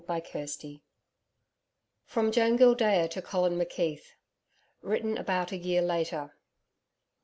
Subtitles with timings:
[0.07, 0.81] CHAPTER 10
[2.05, 4.13] From Joan Gildea to Colin McKeith.
[4.81, 6.33] Written about a year later.